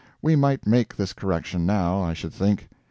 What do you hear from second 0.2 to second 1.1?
might make